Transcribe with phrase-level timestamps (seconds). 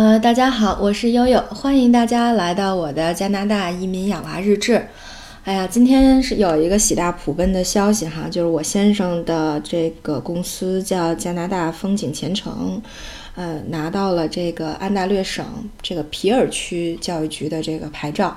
[0.00, 4.82] 呃，大家好，我是悠悠，欢迎大家来到我的加拿大移民养娃日志。
[5.44, 12.80] 哎呀，今天是有一个喜大普奔的消息哈，就是我先生的这个公司叫加拿大风景前程，
[13.34, 15.44] 呃，拿到了这个安大略省
[15.82, 18.34] 这个皮尔区教育局的这个牌照。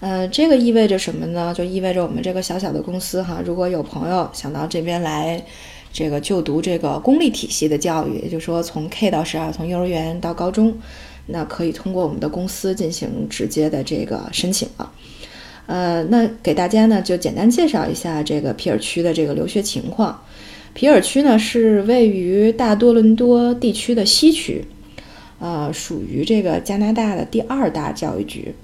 [0.00, 1.52] 呃，这个意味着什么呢？
[1.54, 5.44] 就意味着我们这个小小的公司哈，如果有朋友想到这边来。
[5.98, 10.72] 这个就读这个公立体系的教育，也就是说从 K 到十二，从幼儿园到高中，
[11.26, 14.92] 那可以通过我们的公司进行直接的这个申请了。
[15.66, 20.22] 呃，那给大家呢就简单介绍一下这个皮尔区的这个留学情况。
[20.72, 24.64] 皮尔区呢是位于大多伦多地区的西区，
[25.40, 28.54] 呃，属于这个加拿大的第二大教育局。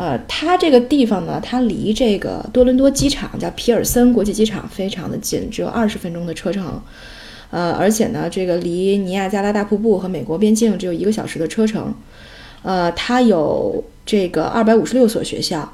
[0.00, 6.80] 呃，它这个地方呢，它离这个多伦多机场叫皮尔森国际机场非常的近，只有二十分钟的车程。
[7.50, 11.92] 呃，而且呢，这个离尼亚加拉大瀑布和美国边境只有一个小时的车程。
[12.62, 15.70] 呃，它有这个二百五十六所学校，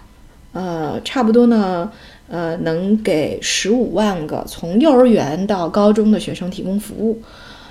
[0.50, 1.92] 呃，差不多呢，
[2.26, 7.22] 呃，能给十五万个从幼儿园到高中的学生提供服务。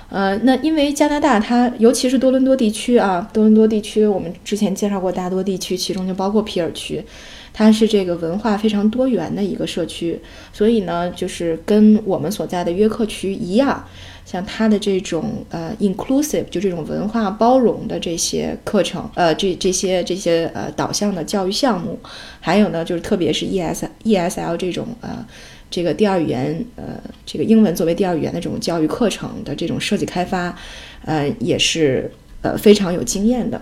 [0.08, 7.04] 呃，那因为加拿大它，尤其是多伦多地区啊，多伦多地区我们之前介绍过大多地区，其中就包括皮尔区，
[7.52, 10.20] 它是这个文化非常多元的一个社区，
[10.52, 13.84] 所以呢，就是跟我们所在的约克区一样，
[14.24, 21.98] 像它的这种呃 inclusive 就这种文化包容的这些课程，呃，这这些这些呃导向的教育项目，
[22.38, 25.26] 还有呢，就是特别是 E S E S L 这种呃。
[25.70, 30.56] 这个第二语言，呃，这个英文作为第二语言的这种教育课程的这种设计开发，
[31.04, 32.10] 呃，也是
[32.42, 33.60] 呃非常有经验的。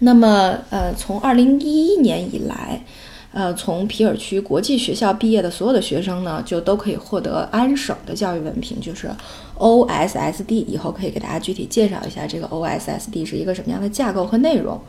[0.00, 2.84] 那么，呃，从二零一一年以来，
[3.36, 9.10] 呃，从皮尔区国际学校毕业的所有的学生呢，就都可以获得安省的教育文凭，就是
[9.58, 10.64] OSSD。
[10.64, 14.80] 以后可以给大家具体介绍一下这个 OSSD 是一个什么样的架构和内容。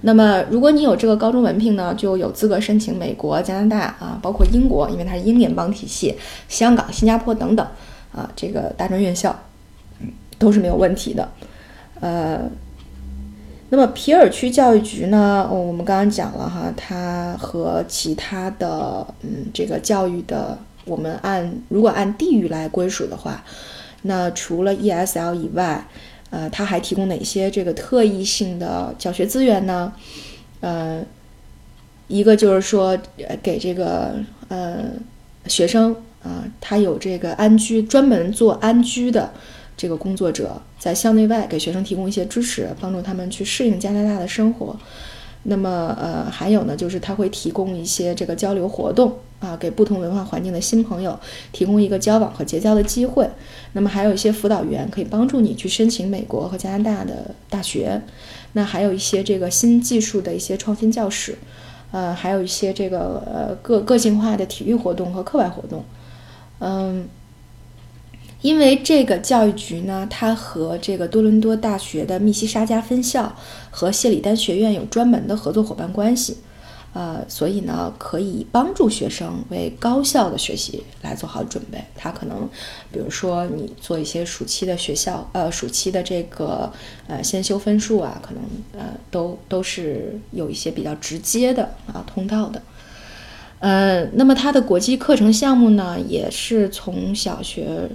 [0.00, 6.14] 那么，如果你有这个高中文凭呢，就有资格申请美国、加拿大啊，包括英国，因为它是英联邦体系，
[6.48, 7.66] 香港、新加坡等等
[8.10, 9.38] 啊，这个大专院校，
[10.38, 11.28] 都是没有问题的。
[12.00, 12.40] 呃，
[13.72, 23.42] 那么皮尔区教育局呢，我们刚刚讲了哈，它和其他的嗯这个教育的，我们按如果按地域来归属的话，
[24.02, 25.86] 那除了 ESL 以外。
[26.28, 29.92] 呃，它还提供哪些这个特异性的教学资源呢？
[30.60, 31.04] 呃，
[32.08, 32.98] 一个就是说，
[33.42, 34.14] 给这个
[34.48, 34.92] 呃
[35.46, 39.30] 学生啊，他有这个安居专门做安居的
[39.82, 44.76] 这个工作者，在校内外给学生提供一些支持，帮助他们去适应加拿大的生活。
[45.42, 51.18] 那么，呃，还有呢，就是他会提供一些这个交流活动啊，给不同文化环境的新朋友
[51.50, 53.28] 提供一个交往和结交的机会。
[53.72, 58.00] 那么，还有一些辅导员可以帮助你去申请美国和加拿大的大学。
[58.52, 61.36] 那还有一些这个新技术的一些创新教室，
[61.90, 65.84] 呃，还有一些这个呃个个性化的体育活动和课外活动，
[66.60, 67.08] 嗯。
[68.42, 73.34] 因为这个教育局呢，它和这个多伦多大学的密西沙加分校
[73.70, 76.38] 和谢里丹学院有专门的合作伙伴关系，
[76.92, 81.82] 呃，所以呢，可以帮助学生为高校的学习来做好准备。
[81.94, 82.48] 他可能，
[82.90, 86.72] 比如说你做一些暑期的学校，呃，暑期的这个
[87.06, 88.42] 呃先修分数啊，可能
[88.76, 92.60] 呃都都是有一些比较直接的啊通道的。
[93.60, 97.88] 呃，那么它的国际课程项目呢，也是从小学。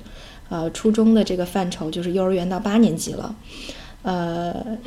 [0.50, 3.36] 呃，初中的这个范畴就是幼儿园到八年级了。
[4.04, 4.78] 呃，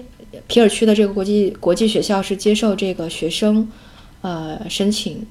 [0.47, 3.69] 皮尔区的这个国际国际学校是接受这个学生
[4.23, 5.27] 呃申请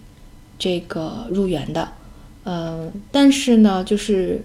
[0.60, 1.90] 这个入园的。
[2.44, 4.42] 呃，但是呢，就是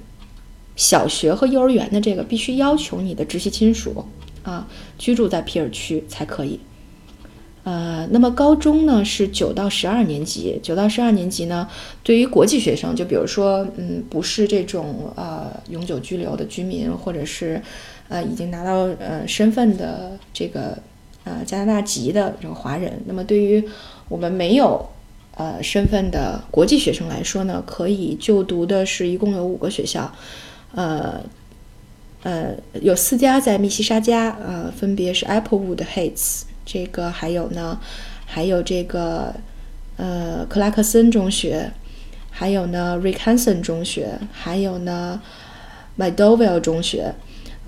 [0.77, 4.05] 小学和幼儿园的这个必须要求你的直系亲属
[4.43, 4.67] 啊
[4.99, 6.59] 居住在皮尔区才可以。
[7.65, 11.67] 呃，那么高中呢是九到十二年级，九到十二年级呢，
[12.03, 17.63] 对于国际学生，就比如说，嗯，不是这种呃永久居留的居民，或者是
[18.11, 20.77] 呃已经拿到呃身份的这个
[21.25, 23.67] 呃加拿大籍的这个华人，那么对于
[24.11, 24.87] 我们没有
[25.37, 30.13] 呃身份的国际学生来说呢，可以就读的是一共有五个学校，
[30.75, 31.19] 呃
[32.25, 36.43] 呃有四家在密西沙加，呃分别是 Applewood Heights。
[36.65, 37.79] 这个还有呢，
[38.25, 39.35] 还有这个
[39.97, 41.71] 呃克拉克森中学，
[42.31, 45.21] 还有呢，Ricanson 中学，还有呢
[45.97, 47.15] m d o v i l l 中学，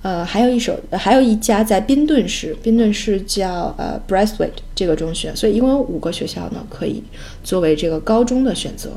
[0.02, 7.02] 呃，还有一所，还有一家在宾顿市，宾顿市叫呃 b r e s t w a t e 这个中学，所以一共有五个学校呢，可以
[7.44, 8.90] 作为这个高中的选择。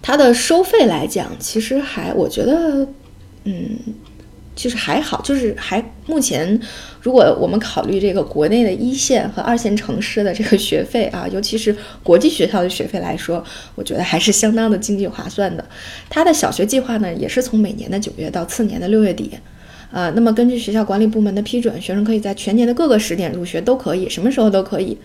[0.00, 2.88] 它的收费来讲，其实还我觉得，
[3.44, 3.78] 嗯。
[4.56, 6.58] 其实还好，就是还目前，
[7.02, 13.44] 如果我们考虑这个国内的一线和二线城市的这个学费啊， 尤其是国际学校的学费来说，
[13.74, 15.64] 我觉得还是相当的经济划算的。
[16.08, 19.30] 他的小学计划呢，也是从每年的九月到次年的六月底。
[19.90, 24.96] 呃，那么根据学校管理部门的批准，学生可以在全年的各个时点入学，都可以，什么时候都可以。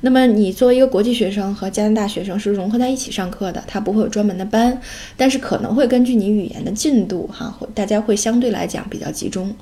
[0.00, 4.80] 那么你作为一个国际学生和加拿大学生是融合在一起上课的，它不会有专门的班，
[5.16, 9.54] 但是可能会根据你语言的进度，哈，大家会相对来讲比较集中。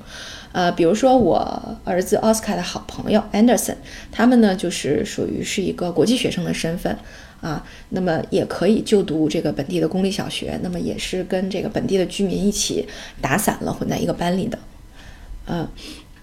[0.51, 3.75] 呃，比如说我儿子奥斯卡的好朋友 Anderson，
[4.11, 6.97] 他们呢就是属于是一个国际学生的身份
[7.39, 12.85] 啊，那么也可以就读这个本地的公立小学，那么也是跟这个本地的居民一起
[13.21, 14.57] 打散了混在一个班里的。
[15.51, 15.67] 嗯，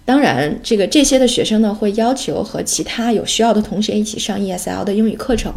[0.05, 5.53] 当然，这个这些的学生呢，会要求和其他有需要的同学一起上 ESL 的英语课程。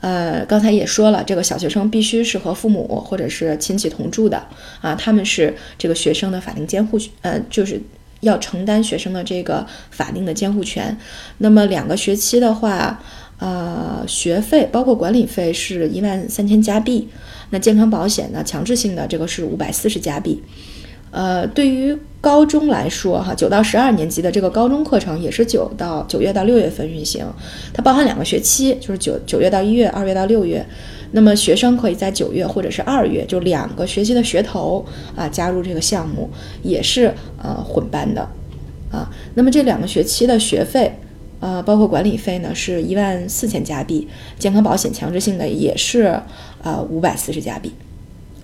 [0.00, 4.42] 呃，刚才也说了，这个小学生必须是和父母或者是亲戚同住的
[4.80, 7.80] 啊，他们是这个学生的法定监护，呃，就是
[8.20, 10.96] 要承担学生的这个法定的监护权。
[11.38, 13.02] 那么两个学期的话，
[13.38, 17.08] 呃，学费包括管理费是一万三千加币，
[17.50, 20.42] 那健康保险呢，强制性的这个是五百四十加币。
[21.14, 27.24] 呃，对于高中来说，哈，九到十二年级的这个高中课程也是九到九月到六月份运行，
[27.72, 30.66] 它包含两个学期，就是九九月到一月，二月到六月。
[31.12, 34.84] 那么学生可以在九月或者是二月，就两个学期的学头
[35.14, 36.28] 啊，加入这个项目，
[36.64, 38.28] 也是呃混班的
[38.90, 39.08] 啊。
[39.34, 40.98] 那么这两个学期的学费，
[41.38, 46.20] 呃，包括管理费呢，是一万四千加币，健康保险强制性的也是
[46.64, 47.72] 呃五百四十加币。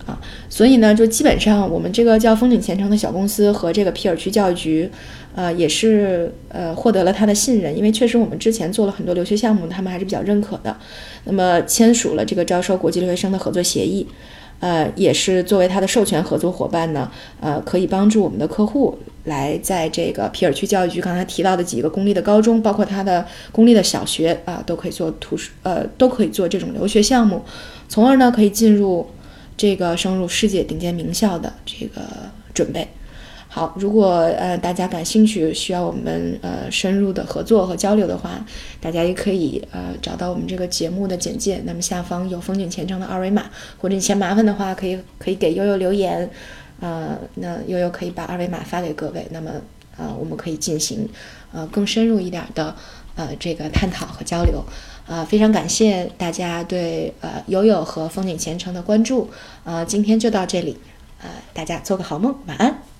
[0.05, 0.19] 啊，
[0.49, 4.89] 所以呢，就基本上我们这个叫风景前程的小公司和这个皮尔区教育局，
[5.35, 10.75] 呃，也是呃获得了他的信任，因为确实我们之前做了很多留学项目，他们还是比较认可的。
[11.25, 14.07] 那么签署了这个招收国际留学生的合作协议，
[14.59, 27.43] 呃，也是作为他的授权合作伙伴呢，呃，可以帮助我们的客户来在这个皮尔区教育局刚才提到的几个公立的高中，包括他的公立的小学啊，都可以做图书，呃，都可以做这种留学项目，
[27.87, 29.05] 从而呢可以进入。
[29.61, 32.01] 这个升入世界顶尖名校的这个
[32.51, 32.87] 准备，
[33.47, 34.07] 好，如果
[34.39, 38.43] 呃大家感兴趣，需要我们呃深入的合作和交流的话，
[38.79, 46.27] 大家也可以呃找到我们这个节目的简介，那么下方有风景前程的二维码，或者你嫌麻烦的话，可以可以给悠悠留言，
[46.79, 49.51] 呃，那悠悠可以把二维码发给各位，那么
[49.97, 51.07] 呃我们可以进行
[51.51, 52.75] 呃更深入一点的
[53.15, 54.63] 呃这个探讨和交流。
[55.07, 59.29] 呃，非常感谢大家对呃友友和风景前程的关注，
[59.65, 60.77] 呃，今天就到这里，
[61.21, 62.90] 呃，大家做个好梦，晚安。